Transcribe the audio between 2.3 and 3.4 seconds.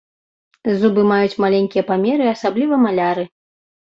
асабліва маляры.